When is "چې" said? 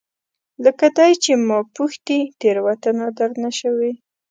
1.23-1.31